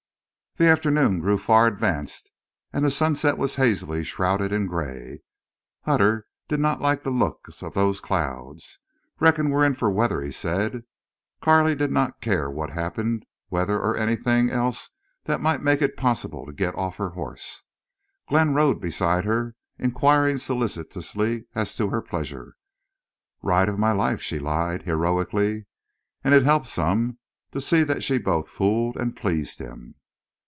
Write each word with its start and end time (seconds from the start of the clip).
The 0.57 0.67
afternoon 0.69 1.21
grew 1.21 1.37
far 1.37 1.65
advanced 1.65 2.29
and 2.73 2.83
the 2.83 2.91
sunset 2.91 3.37
was 3.37 3.55
hazily 3.55 4.03
shrouded 4.03 4.51
in 4.51 4.67
gray. 4.67 5.21
Hutter 5.85 6.27
did 6.49 6.59
not 6.59 6.81
like 6.81 7.03
the 7.03 7.09
looks 7.09 7.63
of 7.63 7.73
those 7.73 8.01
clouds. 8.01 8.77
"Reckon 9.21 9.49
we're 9.49 9.63
in 9.63 9.75
for 9.75 9.89
weather," 9.89 10.19
he 10.21 10.29
said. 10.29 10.83
Carley 11.41 11.73
did 11.73 11.89
not 11.89 12.19
care 12.19 12.49
what 12.51 12.71
happened. 12.71 13.25
Weather 13.49 13.79
or 13.79 13.95
anything 13.95 14.49
else 14.49 14.89
that 15.23 15.39
might 15.39 15.61
make 15.61 15.81
it 15.81 15.95
possible 15.95 16.45
to 16.45 16.51
get 16.51 16.75
off 16.75 16.97
her 16.97 17.11
horse! 17.11 17.63
Glenn 18.27 18.53
rode 18.53 18.81
beside 18.81 19.23
her, 19.23 19.55
inquiring 19.79 20.35
solicitously 20.35 21.45
as 21.55 21.73
to 21.77 21.89
her 21.91 22.01
pleasure. 22.01 22.55
"Ride 23.41 23.69
of 23.69 23.79
my 23.79 23.93
life!" 23.93 24.21
she 24.21 24.37
lied 24.37 24.83
heroically. 24.83 25.65
And 26.25 26.33
it 26.33 26.43
helped 26.43 26.67
some 26.67 27.17
to 27.51 27.61
see 27.61 27.83
that 27.85 28.03
she 28.03 28.17
both 28.17 28.49
fooled 28.49 28.97
and 28.97 29.15
pleased 29.15 29.57
him. 29.59 29.95